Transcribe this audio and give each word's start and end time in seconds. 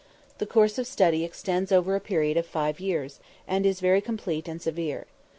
The 0.39 0.47
course 0.47 0.79
of 0.79 0.87
study 0.87 1.23
extends 1.23 1.71
over 1.71 1.95
a 1.95 1.99
period 1.99 2.35
of 2.35 2.47
5 2.47 2.79
years, 2.79 3.19
and 3.47 3.67
is 3.67 3.79
very 3.79 4.01
complete 4.01 4.47
and 4.47 4.59
severe. 4.59 5.05